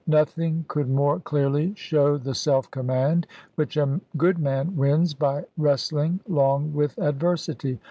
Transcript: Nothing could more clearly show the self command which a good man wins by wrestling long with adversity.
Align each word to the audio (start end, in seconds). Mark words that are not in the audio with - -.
Nothing 0.07 0.65
could 0.67 0.89
more 0.89 1.19
clearly 1.19 1.73
show 1.75 2.17
the 2.17 2.33
self 2.33 2.71
command 2.71 3.27
which 3.53 3.77
a 3.77 4.01
good 4.17 4.39
man 4.39 4.75
wins 4.75 5.13
by 5.13 5.43
wrestling 5.59 6.21
long 6.27 6.73
with 6.73 6.97
adversity. 6.97 7.77